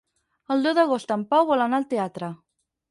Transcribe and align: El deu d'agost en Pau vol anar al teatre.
El 0.55 0.65
deu 0.67 0.75
d'agost 0.79 1.15
en 1.17 1.27
Pau 1.35 1.47
vol 1.53 1.65
anar 1.69 1.83
al 1.83 1.89
teatre. 1.95 2.35